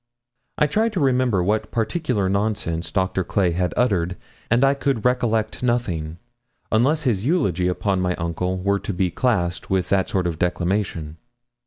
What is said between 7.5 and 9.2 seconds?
upon my uncle were to be